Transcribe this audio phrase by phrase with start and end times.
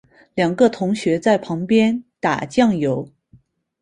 [0.33, 3.07] 两个同学在旁边打醬油